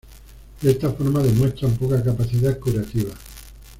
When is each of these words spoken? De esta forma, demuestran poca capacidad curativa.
De 0.61 0.71
esta 0.71 0.91
forma, 0.91 1.21
demuestran 1.21 1.75
poca 1.77 2.01
capacidad 2.03 2.57
curativa. 2.57 3.11